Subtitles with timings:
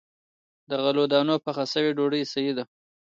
[0.69, 2.63] د غلو- دانو پخه شوې ډوډۍ صحي ده.